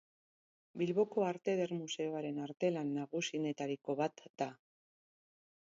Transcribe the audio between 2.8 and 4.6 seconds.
nagusienetariko bat da.